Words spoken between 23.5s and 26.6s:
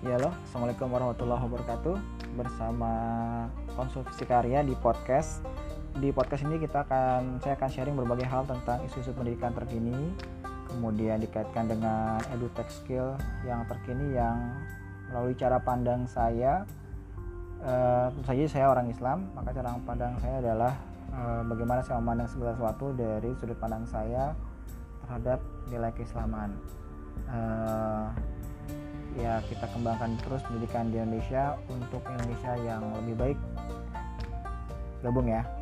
pandang saya terhadap nilai keislaman.